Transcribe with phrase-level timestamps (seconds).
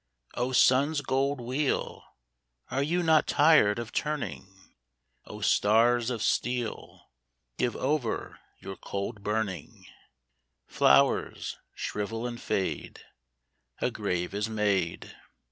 [0.33, 2.03] O Sun's gold wheel,
[2.71, 4.51] Are you not tired of turning?
[5.25, 7.11] O stars of steel,
[7.59, 9.85] Give over your cold burning!
[10.65, 13.01] Flowers, shrivel and fade,
[13.79, 15.15] A grave is made.